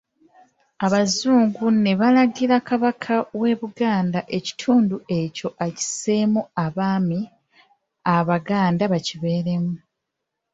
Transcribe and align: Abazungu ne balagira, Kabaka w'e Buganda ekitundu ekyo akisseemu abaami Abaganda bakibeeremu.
Abazungu 0.85 1.65
ne 1.83 1.93
balagira, 1.99 2.57
Kabaka 2.67 3.13
w'e 3.39 3.53
Buganda 3.61 4.19
ekitundu 4.37 4.95
ekyo 5.19 5.47
akisseemu 5.65 6.41
abaami 6.65 7.19
Abaganda 8.17 8.83
bakibeeremu. 8.93 9.75